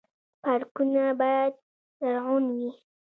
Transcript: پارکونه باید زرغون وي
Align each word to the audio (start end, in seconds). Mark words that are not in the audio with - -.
پارکونه 0.43 1.03
باید 1.19 1.53
زرغون 1.99 2.43
وي 2.57 2.71